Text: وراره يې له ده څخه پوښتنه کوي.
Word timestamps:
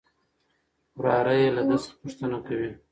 وراره 0.97 1.33
يې 1.39 1.47
له 1.55 1.61
ده 1.69 1.77
څخه 1.83 1.95
پوښتنه 2.01 2.37
کوي. 2.47 2.69